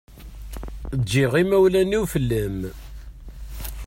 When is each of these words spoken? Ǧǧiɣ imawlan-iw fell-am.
Ǧǧiɣ 1.01 1.31
imawlan-iw 1.41 2.01
fell-am. 2.13 2.57